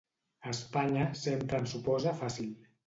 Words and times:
Espanya 0.51 1.05
sempre 1.27 1.61
ens 1.65 1.77
ho 1.77 1.85
posa 1.91 2.17
fàcil. 2.25 2.55